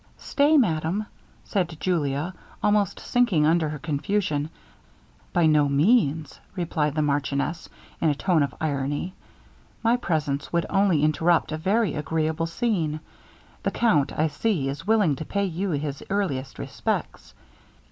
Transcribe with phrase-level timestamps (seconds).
[0.17, 1.05] 'Stay, madam,'
[1.43, 4.49] said Julia, almost sinking under her confusion.
[5.31, 7.69] 'By no means,' replied the marchioness,
[8.01, 9.13] in a tone of irony,
[9.83, 12.99] 'my presence would only interrupt a very agreeable scene.
[13.61, 17.35] The count, I see, is willing to pay you his earliest respects.'